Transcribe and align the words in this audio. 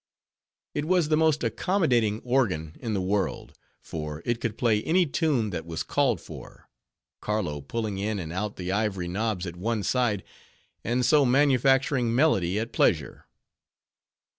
It 0.73 0.85
was 0.85 1.09
the 1.09 1.15
most 1.15 1.43
accommodating 1.43 2.21
organ 2.21 2.75
in 2.79 2.95
the 2.95 3.01
world; 3.03 3.53
for 3.83 4.23
it 4.25 4.41
could 4.41 4.57
play 4.57 4.81
any 4.81 5.05
tune 5.05 5.51
that 5.51 5.63
was 5.63 5.83
called 5.83 6.19
for; 6.19 6.67
Carlo 7.21 7.61
pulling 7.61 7.99
in 7.99 8.17
and 8.17 8.33
out 8.33 8.55
the 8.55 8.71
ivory 8.71 9.07
knobs 9.07 9.45
at 9.45 9.55
one 9.55 9.83
side, 9.83 10.23
and 10.83 11.05
so 11.05 11.23
manufacturing 11.23 12.15
melody 12.15 12.57
at 12.57 12.73
pleasure. 12.73 13.27